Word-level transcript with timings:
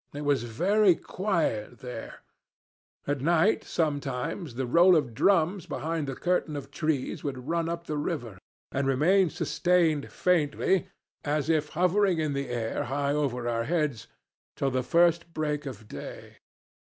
It 0.15 0.25
was 0.25 0.45
very 0.45 0.95
quiet 0.95 1.77
there. 1.77 2.21
At 3.05 3.21
night 3.21 3.63
sometimes 3.63 4.55
the 4.55 4.65
roll 4.65 4.95
of 4.95 5.13
drums 5.13 5.67
behind 5.67 6.07
the 6.07 6.15
curtain 6.15 6.55
of 6.55 6.71
trees 6.71 7.23
would 7.23 7.47
run 7.47 7.69
up 7.69 7.85
the 7.85 7.99
river 7.99 8.39
and 8.71 8.87
remain 8.87 9.29
sustained 9.29 10.11
faintly, 10.11 10.87
as 11.23 11.51
if 11.51 11.69
hovering 11.77 12.17
in 12.17 12.33
the 12.33 12.49
air 12.49 12.85
high 12.85 13.13
over 13.13 13.47
our 13.47 13.65
heads, 13.65 14.07
till 14.55 14.71
the 14.71 14.81
first 14.81 15.31
break 15.35 15.67
of 15.67 15.87
day. 15.87 16.37